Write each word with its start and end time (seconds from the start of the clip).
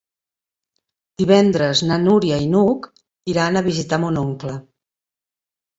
Divendres 1.23 1.83
na 1.91 1.99
Núria 2.07 2.41
i 2.47 2.49
n'Hug 2.55 2.91
iran 3.35 3.61
a 3.63 3.67
visitar 3.73 4.05
mon 4.07 4.23
oncle. 4.27 4.61